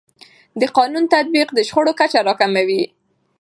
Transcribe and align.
د 0.59 0.63
قانون 0.77 1.03
تطبیق 1.15 1.47
د 1.53 1.59
شخړو 1.69 1.91
کچه 1.99 2.19
راکموي. 2.27 2.83